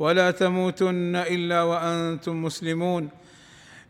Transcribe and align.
ولا 0.00 0.30
تموتن 0.30 1.16
إلا 1.16 1.62
وأنتم 1.62 2.42
مسلمون. 2.42 3.08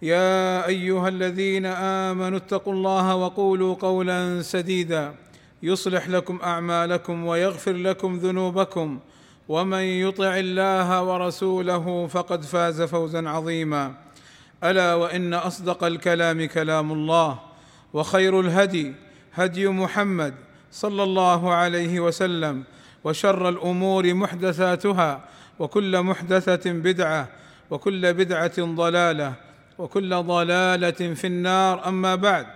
يا 0.03 0.67
أيها 0.67 1.09
الذين 1.09 1.67
آمنوا 2.11 2.39
اتقوا 2.39 2.73
الله 2.73 3.15
وقولوا 3.15 3.75
قولا 3.75 4.43
سديدا. 4.43 5.15
يصلح 5.63 6.09
لكم 6.09 6.39
أعمالكم 6.43 7.27
ويغفر 7.27 7.73
لكم 7.73 8.17
ذنوبكم. 8.17 8.99
ومن 9.49 9.79
يطع 9.79 10.39
الله 10.39 11.03
ورسوله 11.03 12.07
فقد 12.07 12.43
فاز 12.43 12.83
فوزا 12.83 13.29
عظيما. 13.29 13.95
ألا 14.65 14.95
وإن 14.95 15.35
أصدق 15.35 15.85
الكلام 15.85 16.47
كلام 16.47 16.93
الله. 16.93 17.39
وخير 17.93 18.41
الهدي 18.41 18.95
هدي 19.35 19.69
محمد 19.69 20.35
صلى 20.73 21.03
الله 21.03 21.53
عليه 21.55 22.01
وسلم. 22.01 22.65
وشر 23.05 23.49
الأمور 23.49 24.15
محدثاتها 24.15 25.25
وكل 25.59 26.03
محدثة 26.03 26.73
بدعة 26.73 27.29
وكل 27.71 28.15
بدعة 28.15 28.53
ضلالة 28.59 29.33
وكل 29.79 30.23
ضلالة 30.23 31.15
في 31.15 31.27
النار. 31.27 31.89
أما 31.89 32.15
بعد 32.15 32.47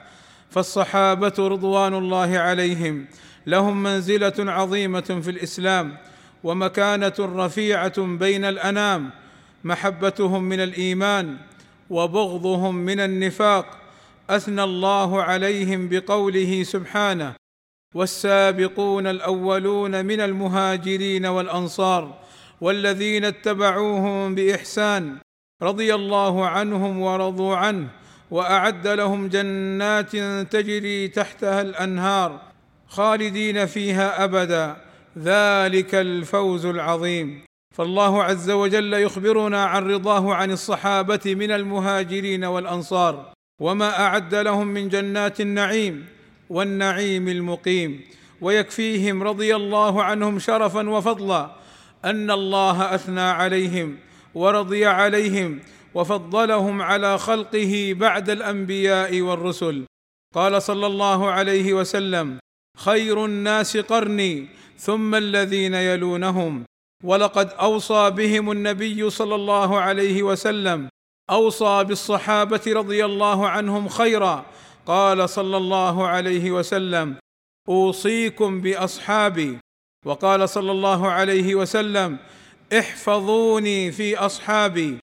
فالصحابة 0.51 1.33
رضوان 1.39 1.95
الله 1.95 2.39
عليهم 2.39 3.07
لهم 3.47 3.83
منزلة 3.83 4.35
عظيمة 4.39 5.21
في 5.23 5.31
الإسلام 5.31 5.97
ومكانة 6.45 7.15
رفيعة 7.19 8.01
بين 8.01 8.45
الأنام 8.45 9.11
محبتهم 9.65 10.43
من 10.43 10.61
الإيمان 10.61 11.37
وبغضهم 11.91 12.75
من 12.75 13.01
النفاق. 13.01 13.67
أثنى 14.31 14.63
الله 14.65 15.23
عليهم 15.23 15.89
بقوله 15.89 16.63
سبحانه 16.63 17.44
والسابقون 17.95 19.07
الأولون 19.07 20.05
من 20.05 20.21
المهاجرين 20.21 21.27
والأنصار 21.27 22.15
والذين 22.61 23.25
اتبعوهم 23.25 24.35
بإحسان 24.35 25.17
رضي 25.63 25.95
الله 25.95 26.47
عنهم 26.47 27.01
ورضوا 27.01 27.57
عنه 27.57 27.89
وأعد 28.31 28.87
لهم 28.87 29.29
جنات 29.29 30.17
تجري 30.53 31.09
تحتها 31.09 31.61
الأنهار 31.61 32.41
خالدين 32.89 33.67
فيها 33.67 34.25
أبدا. 34.25 34.77
ذلك 35.19 35.95
الفوز 35.95 36.67
العظيم. 36.67 37.45
فالله 37.75 38.23
عز 38.23 38.51
وجل 38.51 38.93
يخبرنا 38.93 39.65
عن 39.65 39.91
رضاه 39.91 40.35
عن 40.35 40.51
الصحابة 40.51 41.35
من 41.35 41.51
المهاجرين 41.51 42.45
والأنصار 42.45 43.33
وما 43.61 44.01
أعد 44.01 44.35
لهم 44.35 44.67
من 44.67 44.89
جنات 44.89 45.41
النعيم. 45.41 46.14
والنعيم 46.55 47.29
المقيم. 47.29 47.91
ويكفيهم 48.41 49.23
رضي 49.23 49.57
الله 49.57 50.03
عنهم 50.03 50.39
شرفا 50.39 50.91
وفضلا. 50.91 51.51
أن 52.05 52.31
الله 52.31 52.95
أثنى 52.95 53.21
عليهم 53.21 53.89
ورضي 54.35 54.87
عليهم 54.87 55.61
وفضلهم 55.95 56.83
على 56.83 57.19
خلقه 57.19 57.95
بعد 57.99 58.31
الأنبياء 58.31 59.21
والرسل. 59.21 59.85
قال 60.35 60.63
صلى 60.63 60.87
الله 60.87 61.31
عليه 61.31 61.73
وسلم 61.73 62.39
خير 62.77 63.25
الناس 63.25 63.77
قرني 63.77 64.47
ثم 64.79 65.15
الذين 65.15 65.75
يلونهم. 65.75 66.65
ولقد 67.05 67.49
أوصى 67.61 68.11
بهم 68.11 68.51
النبي 68.51 69.11
صلى 69.11 69.35
الله 69.35 69.71
عليه 69.81 70.23
وسلم 70.23 70.89
أوصى 71.31 71.85
بالصحابة 71.85 72.61
رضي 72.67 73.05
الله 73.05 73.49
عنهم 73.49 73.89
خيرا 73.89 74.47
قال 74.87 75.29
صلى 75.29 75.57
الله 75.57 76.07
عليه 76.07 76.51
وسلم 76.51 77.17
أوصيكم 77.69 78.61
بأصحابي. 78.61 79.59
وقال 80.07 80.49
صلى 80.49 80.71
الله 80.73 81.11
عليه 81.11 81.55
وسلم 81.55 82.19
احفظوني 82.79 83.93
في 83.93 84.17
أصحابي. 84.17 84.99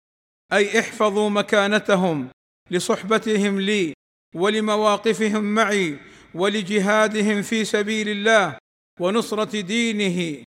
أي 0.52 0.80
احفظوا 0.80 1.30
مكانتهم 1.30 2.28
لصحبتهم 2.70 3.60
لي 3.60 3.92
ولمواقفهم 4.34 5.44
معي 5.54 5.98
ولجهادهم 6.34 7.42
في 7.42 7.64
سبيل 7.64 8.08
الله 8.08 8.58
ونصرة 9.00 9.60
دينه. 9.60 10.44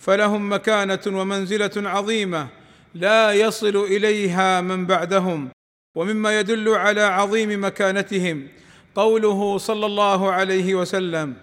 فلهم 0.00 0.52
مكانة 0.52 1.00
ومنزلة 1.06 1.90
عظيمة 1.90 2.48
لا 2.94 3.32
يصل 3.32 3.76
إليها 3.76 4.60
من 4.60 4.86
بعدهم 4.86 5.50
ومما 5.96 6.40
يدل 6.40 6.68
على 6.68 7.00
عظيم 7.00 7.64
مكانتهم 7.64 8.48
قوله 8.94 9.58
صلى 9.58 9.86
الله 9.86 10.32
عليه 10.32 10.74
وسلم 10.74 11.34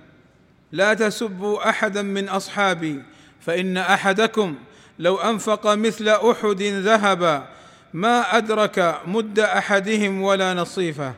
لا 0.72 0.94
تسبوا 0.94 1.70
أحدا 1.70 2.02
من 2.02 2.30
أصحابي 2.30 3.04
فإن 3.42 3.78
أحدكم 3.78 4.56
لو 5.00 5.18
أنفق 5.18 5.68
مثل 5.74 6.10
أحد 6.10 6.62
ذهبا 6.62 7.48
ما 7.94 8.38
أدرك 8.38 9.02
مد 9.06 9.40
أحدهم 9.40 10.22
ولا 10.22 10.54
نصيفه. 10.54 11.14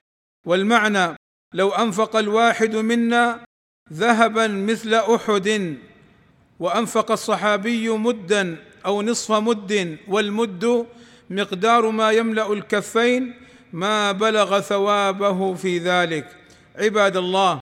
والمعنى 0.47 1.15
لو 1.53 1.69
أنفق 1.69 2.15
الواحد 2.15 2.75
منا 2.75 3.45
ذهبا 3.93 4.47
مثل 4.47 4.93
أحد 4.93 5.77
وأنفق 6.59 7.11
الصحابي 7.11 7.89
مدا 7.89 8.57
أو 8.85 9.01
نصف 9.01 9.31
مد 9.31 9.97
والمد 10.07 10.85
مقدار 11.29 11.89
ما 11.89 12.11
يملأ 12.11 12.53
الكفين 12.53 13.33
ما 13.73 14.11
بلغ 14.11 14.59
ثوابه 14.59 15.53
في 15.53 15.77
ذلك. 15.77 16.27
عباد 16.75 17.17
الله 17.17 17.59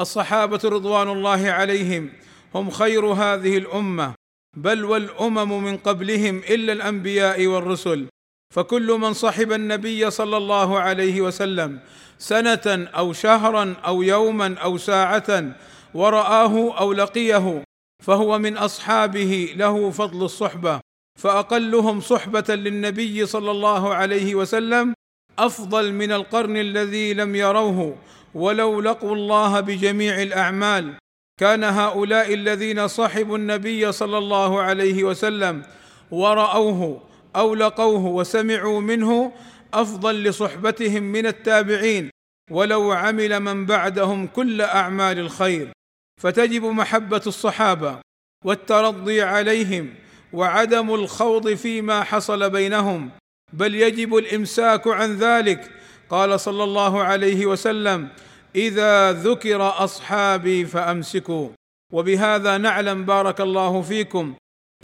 الصحابة 0.00 0.60
رضوان 0.64 1.08
الله 1.08 1.50
عليهم 1.50 2.12
هم 2.54 2.70
خير 2.70 3.06
هذه 3.06 3.58
الأمة 3.58 4.14
بل 4.56 4.84
والأمم 4.84 5.64
من 5.64 5.76
قبلهم 5.76 6.38
إلا 6.38 6.72
الأنبياء 6.72 7.46
والرسل. 7.46 8.06
فكل 8.54 8.92
من 8.92 9.12
صحب 9.12 9.52
النبي 9.52 10.10
صلى 10.10 10.36
الله 10.36 10.78
عليه 10.78 11.20
وسلم 11.20 11.80
سنة 12.18 12.88
أو 12.96 13.12
شهرا 13.12 13.74
أو 13.86 14.02
يوما 14.02 14.54
أو 14.58 14.78
ساعة 14.78 15.54
ورآه 15.94 16.78
أو 16.80 16.92
لقيه 16.92 17.64
فهو 18.02 18.38
من 18.38 18.56
أصحابه 18.56 19.54
له 19.56 19.90
فضل 19.90 20.24
الصحبة 20.24 20.80
فأقلهم 21.18 22.00
صحبة 22.00 22.54
للنبي 22.54 23.26
صلى 23.26 23.50
الله 23.50 23.94
عليه 23.94 24.34
وسلم 24.34 24.94
أفضل 25.38 25.92
من 25.92 26.12
القرن 26.12 26.56
الذي 26.56 27.14
لم 27.14 27.36
يروه 27.36 27.96
ولو 28.34 28.80
لقوا 28.80 29.14
الله 29.14 29.60
بجميع 29.60 30.22
الأعمال. 30.22 30.94
كان 31.40 31.64
هؤلاء 31.64 32.34
الذين 32.34 32.88
صحبوا 32.88 33.38
النبي 33.38 33.92
صلى 33.92 34.18
الله 34.18 34.60
عليه 34.60 35.04
وسلم 35.04 35.62
ورأوه 36.10 37.02
أو 37.36 37.54
لقوه 37.54 38.06
وسمعوا 38.06 38.80
منه 38.80 39.32
أفضل 39.74 40.24
لصحبتهم 40.24 41.02
من 41.02 41.26
التابعين 41.26 42.10
ولو 42.50 42.92
عمل 42.92 43.40
من 43.40 43.66
بعدهم 43.66 44.26
كل 44.26 44.60
أعمال 44.60 45.18
الخير. 45.18 45.72
فتجب 46.20 46.64
محبة 46.64 47.22
الصحابة 47.26 47.98
والترضي 48.44 49.22
عليهم 49.22 49.94
وعدم 50.32 50.94
الخوض 50.94 51.54
فيما 51.54 52.04
حصل 52.04 52.50
بينهم. 52.50 53.10
بل 53.52 53.74
يجب 53.74 54.16
الإمساك 54.16 54.88
عن 54.88 55.16
ذلك. 55.16 55.70
قال 56.10 56.40
صلى 56.40 56.64
الله 56.64 57.02
عليه 57.02 57.46
وسلم 57.46 58.08
إذا 58.56 59.12
ذكر 59.12 59.84
أصحابي 59.84 60.64
فأمسكوا. 60.64 61.48
وبهذا 61.92 62.58
نعلم 62.58 63.04
بارك 63.04 63.40
الله 63.40 63.82
فيكم 63.82 64.34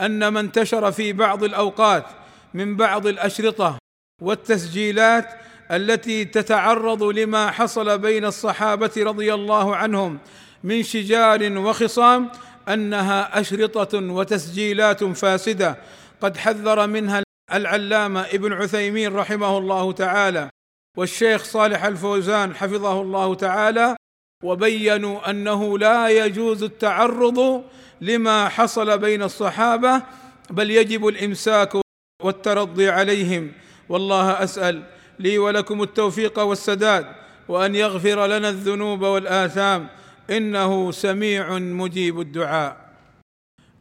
أن 0.01 0.27
ما 0.27 0.39
انتشر 0.39 0.91
في 0.91 1.13
بعض 1.13 1.43
الأوقات 1.43 2.05
من 2.53 2.75
بعض 2.75 3.07
الأشرطة 3.07 3.77
والتسجيلات 4.21 5.29
التي 5.71 6.25
تتعرض 6.25 7.03
لما 7.03 7.51
حصل 7.51 7.97
بين 7.97 8.25
الصحابة 8.25 8.91
رضي 8.97 9.33
الله 9.33 9.75
عنهم 9.75 10.19
من 10.63 10.83
شجار 10.83 11.57
وخصام 11.57 12.29
أنها 12.69 13.39
أشرطة 13.39 13.99
وتسجيلات 13.99 15.03
فاسدة 15.03 15.77
قد 16.21 16.37
حذر 16.37 16.87
منها 16.87 17.23
العلامة 17.53 18.21
ابن 18.21 18.53
عثيمين 18.53 19.15
رحمه 19.15 19.57
الله 19.57 19.91
تعالى 19.91 20.49
والشيخ 20.97 21.43
صالح 21.43 21.85
الفوزان 21.85 22.55
حفظه 22.55 23.01
الله 23.01 23.35
تعالى 23.35 23.95
وبينوا 24.43 25.29
أنه 25.29 25.79
لا 25.79 26.09
يجوز 26.09 26.63
التعرض 26.63 27.63
لما 28.01 28.49
حصل 28.49 28.97
بين 28.97 29.23
الصحابة 29.23 30.03
بل 30.49 30.71
يجب 30.71 31.07
الإمساك 31.07 31.77
والترضي 32.23 32.89
عليهم. 32.89 33.51
والله 33.89 34.43
أسأل 34.43 34.83
لي 35.19 35.37
ولكم 35.37 35.83
التوفيق 35.83 36.39
والسداد 36.39 37.05
وأن 37.47 37.75
يغفر 37.75 38.27
لنا 38.27 38.49
الذنوب 38.49 39.01
والآثام 39.01 39.87
إنه 40.29 40.91
سميع 40.91 41.57
مجيب 41.57 42.19
الدعاء. 42.19 42.77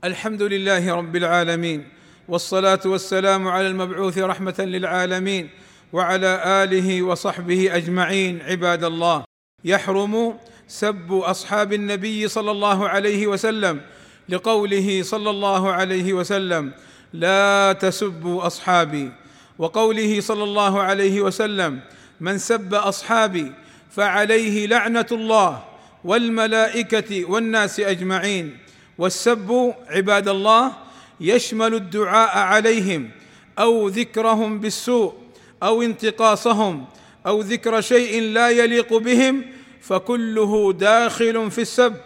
الحمد 0.04 0.42
لله 0.42 0.94
رب 0.94 1.16
العالمين. 1.16 1.95
والصلاة 2.28 2.80
والسلام 2.84 3.48
على 3.48 3.66
المبعوث 3.66 4.18
رحمة 4.18 4.54
للعالمين 4.58 5.50
وعلى 5.92 6.42
آله 6.64 7.02
وصحبه 7.02 7.76
أجمعين 7.76 8.42
عباد 8.42 8.84
الله. 8.84 9.24
يحرم 9.64 10.38
سب 10.68 11.12
أصحاب 11.12 11.72
النبي 11.72 12.28
صلى 12.28 12.50
الله 12.50 12.88
عليه 12.88 13.26
وسلم 13.26 13.80
لقوله 14.28 15.02
صلى 15.02 15.30
الله 15.30 15.72
عليه 15.72 16.12
وسلم 16.12 16.72
لا 17.12 17.72
تسبوا 17.72 18.46
أصحابي. 18.46 19.10
وقوله 19.58 20.20
صلى 20.20 20.44
الله 20.44 20.82
عليه 20.82 21.20
وسلم 21.20 21.80
من 22.20 22.38
سب 22.38 22.74
أصحابي 22.74 23.52
فعليه 23.90 24.66
لعنة 24.66 25.06
الله 25.12 25.64
والملائكة 26.04 27.30
والناس 27.30 27.80
أجمعين. 27.80 28.58
والسب 28.98 29.74
عباد 29.88 30.28
الله 30.28 30.85
يشمل 31.20 31.74
الدعاء 31.74 32.38
عليهم 32.38 33.10
أو 33.58 33.88
ذكرهم 33.88 34.60
بالسوء 34.60 35.14
أو 35.62 35.82
انتقاصهم 35.82 36.84
أو 37.26 37.40
ذكر 37.40 37.80
شيء 37.80 38.22
لا 38.22 38.50
يليق 38.50 38.96
بهم 38.96 39.44
فكله 39.80 40.72
داخل 40.72 41.50
في 41.50 41.60
السب. 41.60 41.96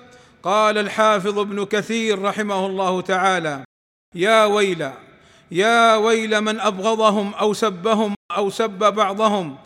قال 0.42 0.78
الحافظ 0.78 1.38
ابن 1.38 1.64
كثير 1.64 2.22
رحمه 2.22 2.66
الله 2.66 3.00
تعالى 3.00 3.64
يا 4.14 4.44
ويل 4.44 4.90
يا 5.50 5.96
ويل 5.96 6.40
من 6.40 6.60
أبغضهم 6.60 7.34
أو 7.34 7.52
سبهم 7.52 8.14
أو 8.36 8.50
سب 8.50 8.78
بعضهم 8.78 9.56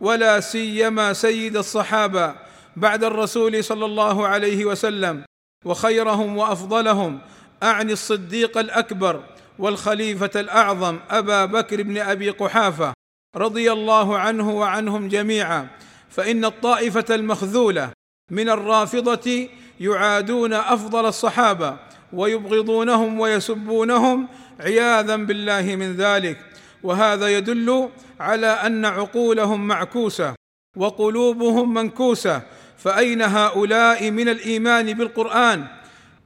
ولا 0.00 0.40
سيما 0.40 1.12
سيد 1.12 1.56
الصحابة 1.56 2.34
بعد 2.76 3.04
الرسول 3.04 3.64
صلى 3.64 3.84
الله 3.84 4.26
عليه 4.26 4.64
وسلم 4.64 5.24
وخيرهم 5.64 6.36
وأفضلهم 6.36 7.18
أعني 7.62 7.92
الصديق 7.92 8.58
الأكبر 8.58 9.22
والخليفة 9.58 10.30
الأعظم 10.36 10.98
أبا 11.10 11.44
بكر 11.44 11.82
بن 11.82 11.98
أبي 11.98 12.30
قحافة 12.30 12.92
رضي 13.36 13.72
الله 13.72 14.18
عنه 14.18 14.50
وعنهم 14.50 15.08
جميعا 15.08 15.68
فإن 16.10 16.44
الطائفة 16.44 17.14
المخذولة 17.14 17.90
من 18.30 18.48
الرافضة 18.48 19.48
يعادون 19.80 20.52
أفضل 20.52 21.06
الصحابة 21.06 21.76
ويبغضونهم 22.12 23.20
ويسبونهم 23.20 24.28
عياذا 24.60 25.16
بالله 25.16 25.76
من 25.76 25.96
ذلك. 25.96 26.38
وهذا 26.82 27.28
يدل 27.28 27.88
على 28.20 28.46
أن 28.46 28.84
عقولهم 28.84 29.68
معكوسة 29.68 30.34
وقلوبهم 30.76 31.74
منكوسة 31.74 32.42
فأين 32.78 33.22
هؤلاء 33.22 34.10
من 34.10 34.28
الإيمان 34.28 34.92
بالقرآن؟ 34.92 35.66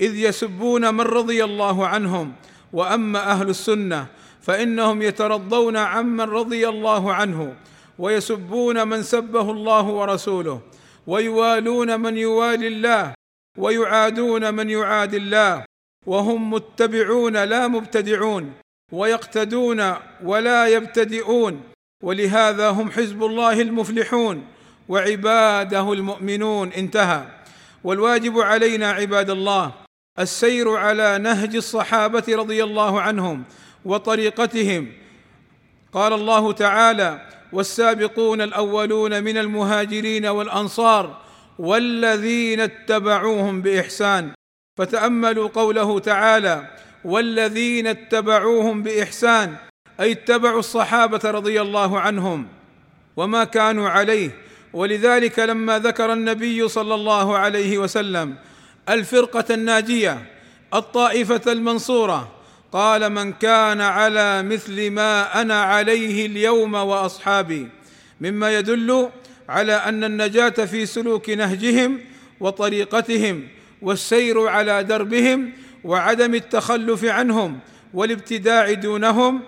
إذ 0.00 0.16
يسبون 0.16 0.94
من 0.94 1.00
رضي 1.00 1.44
الله 1.44 1.86
عنهم 1.86 2.32
وأما 2.72 3.30
أهل 3.32 3.48
السنة 3.48 4.06
فإنهم 4.40 5.02
يترضون 5.02 5.76
عمن 5.76 6.20
رضي 6.20 6.68
الله 6.68 7.12
عنه 7.12 7.54
ويسبون 7.98 8.88
من 8.88 9.02
سبه 9.02 9.50
الله 9.50 9.86
ورسوله 9.86 10.60
ويوالون 11.06 12.00
من 12.00 12.18
يوالي 12.18 12.68
الله 12.68 13.14
ويعادون 13.58 14.54
من 14.54 14.70
يعادي 14.70 15.16
الله 15.16 15.64
وهم 16.06 16.50
متبعون 16.50 17.44
لا 17.44 17.68
مبتدعون 17.68 18.52
ويقتدون 18.92 19.94
ولا 20.24 20.68
يبتدئون 20.68 21.62
ولهذا 22.02 22.70
هم 22.70 22.90
حزب 22.90 23.24
الله 23.24 23.60
المفلحون 23.60 24.44
وعباده 24.88 25.92
المؤمنون 25.92 26.72
انتهى. 26.72 27.26
والواجب 27.84 28.40
علينا 28.40 28.90
عباد 28.90 29.30
الله 29.30 29.72
السير 30.18 30.76
على 30.76 31.18
نهج 31.18 31.56
الصحابة 31.56 32.24
رضي 32.28 32.64
الله 32.64 33.00
عنهم 33.00 33.44
وطريقتهم. 33.84 34.92
قال 35.92 36.12
الله 36.12 36.52
تعالى 36.52 37.20
والسابقون 37.52 38.40
الأولون 38.40 39.24
من 39.24 39.38
المهاجرين 39.38 40.26
والأنصار 40.26 41.16
والذين 41.58 42.60
اتبعوهم 42.60 43.62
بإحسان 43.62 44.30
فتأملوا 44.76 45.48
قوله 45.48 45.98
تعالى 45.98 46.68
والذين 47.04 47.86
اتبعوهم 47.86 48.82
بإحسان 48.82 49.56
أي 50.00 50.12
اتبعوا 50.12 50.58
الصحابة 50.58 51.30
رضي 51.30 51.60
الله 51.60 52.00
عنهم 52.00 52.46
وما 53.16 53.44
كانوا 53.44 53.88
عليه. 53.88 54.30
ولذلك 54.72 55.38
لما 55.38 55.78
ذكر 55.78 56.12
النبي 56.12 56.68
صلى 56.68 56.94
الله 56.94 57.36
عليه 57.38 57.78
وسلم 57.78 58.34
الفرقة 58.90 59.54
الناجية 59.54 60.26
الطائفة 60.74 61.52
المنصورة. 61.52 62.32
قال 62.72 63.10
من 63.10 63.32
كان 63.32 63.80
على 63.80 64.42
مثل 64.42 64.90
ما 64.90 65.40
أنا 65.40 65.62
عليه 65.62 66.26
اليوم 66.26 66.74
وأصحابي 66.74 67.68
مما 68.20 68.54
يدل 68.58 69.08
على 69.48 69.72
أن 69.72 70.04
النجاة 70.04 70.48
في 70.64 70.86
سلوك 70.86 71.30
نهجهم 71.30 72.00
وطريقتهم 72.40 73.48
والسير 73.82 74.48
على 74.48 74.84
دربهم 74.84 75.52
وعدم 75.84 76.34
التخلف 76.34 77.04
عنهم 77.04 77.58
والابتداع 77.94 78.72
دونهم. 78.72 79.40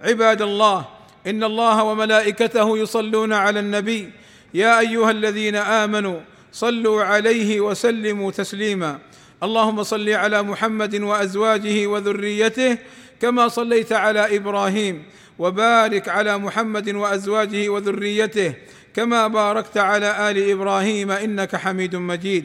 عباد 0.00 0.42
الله 0.42 0.84
إن 1.26 1.44
الله 1.44 1.82
وملائكته 1.82 2.78
يصلون 2.78 3.32
على 3.32 3.60
النبي 3.60 4.10
يا 4.54 4.78
أيها 4.78 5.10
الذين 5.10 5.56
آمنوا 5.56 6.20
صلوا 6.58 7.04
عليه 7.04 7.60
وسلموا 7.60 8.30
تسليما. 8.30 8.98
اللهم 9.42 9.82
صل 9.82 10.08
على 10.08 10.42
محمد 10.42 10.94
وأزواجه 10.94 11.86
وذريته 11.86 12.78
كما 13.22 13.48
صليت 13.48 13.92
على 13.92 14.36
إبراهيم 14.36 15.02
وبارك 15.38 16.08
على 16.08 16.38
محمد 16.38 16.88
وأزواجه 16.94 17.68
وذريته 17.68 18.54
كما 18.94 19.30
باركت 19.30 19.78
على 19.78 20.30
آل 20.30 20.50
إبراهيم 20.50 21.10
إنك 21.10 21.56
حميد 21.56 21.96
مجيد. 21.96 22.44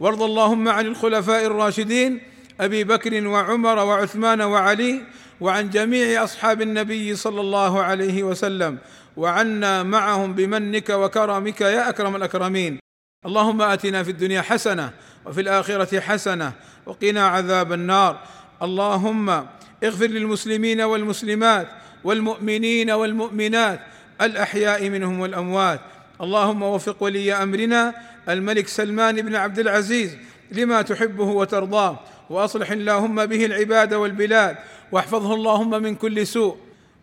وارض 0.00 0.22
اللهم 0.22 0.68
عن 0.68 0.86
الخلفاء 0.86 1.46
الراشدين 1.46 2.20
أبي 2.60 2.84
بكر 2.84 3.26
وعمر 3.26 3.78
وعثمان 3.78 4.40
وعلي 4.40 5.00
وعن 5.40 5.70
جميع 5.70 6.24
أصحاب 6.24 6.62
النبي 6.62 7.16
صلى 7.16 7.40
الله 7.40 7.82
عليه 7.82 8.22
وسلم. 8.22 8.78
وعنا 9.16 9.82
معهم 9.82 10.34
بمنك 10.34 10.88
وكرمك 10.90 11.60
يا 11.60 11.88
أكرم 11.88 12.16
الأكرمين. 12.16 12.83
اللهم 13.26 13.62
آتنا 13.62 14.02
في 14.02 14.10
الدنيا 14.10 14.42
حسنة 14.42 14.90
وفي 15.26 15.40
الآخرة 15.40 16.00
حسنة 16.00 16.52
وقنا 16.86 17.26
عذاب 17.26 17.72
النار. 17.72 18.20
اللهم 18.62 19.46
اغفر 19.84 20.06
للمسلمين 20.06 20.80
والمسلمات 20.80 21.68
والمؤمنين 22.04 22.90
والمؤمنات 22.90 23.80
الأحياء 24.20 24.88
منهم 24.88 25.20
والأموات. 25.20 25.80
اللهم 26.20 26.62
وفق 26.62 27.02
ولي 27.02 27.32
أمرنا 27.32 27.94
الملك 28.28 28.68
سلمان 28.68 29.22
بن 29.22 29.34
عبد 29.34 29.58
العزيز 29.58 30.16
لما 30.52 30.82
تحبه 30.82 31.24
وترضاه 31.24 32.00
وأصلح 32.30 32.70
اللهم 32.70 33.26
به 33.26 33.44
العباد 33.44 33.94
والبلاد 33.94 34.56
واحفظه 34.92 35.34
اللهم 35.34 35.82
من 35.82 35.94
كل 35.94 36.26
سوء 36.26 36.56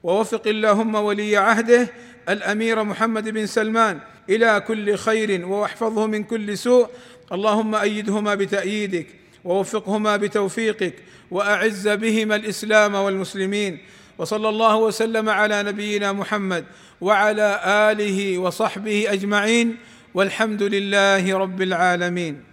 ووفق 0.03 0.41
اللهم 0.47 0.95
ولي 0.95 1.37
عهده 1.37 1.87
الأمير 2.29 2.83
محمد 2.83 3.29
بن 3.29 3.45
سلمان 3.45 3.99
إلى 4.29 4.63
كل 4.67 4.95
خير 4.95 5.45
وأحفظه 5.45 6.07
من 6.07 6.23
كل 6.23 6.57
سوء. 6.57 6.87
اللهم 7.31 7.75
أيدهما 7.75 8.35
بتأييدك 8.35 9.07
ووفقهما 9.43 10.17
بتوفيقك 10.17 10.93
وأعز 11.31 11.87
بهما 11.87 12.35
الإسلام 12.35 12.95
والمسلمين. 12.95 13.77
وصلى 14.17 14.49
الله 14.49 14.75
وسلم 14.75 15.29
على 15.29 15.63
نبينا 15.63 16.11
محمد 16.11 16.65
وعلى 17.01 17.61
آله 17.65 18.37
وصحبه 18.37 19.05
أجمعين. 19.13 19.77
والحمد 20.13 20.63
لله 20.63 21.37
رب 21.37 21.61
العالمين. 21.61 22.50